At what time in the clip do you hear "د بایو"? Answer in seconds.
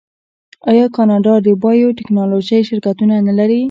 1.45-1.95